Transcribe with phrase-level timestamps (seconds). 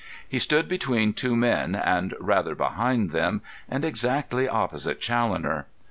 [0.27, 5.67] He stood between two men, and rather behind them, and exactly opposite Challoner.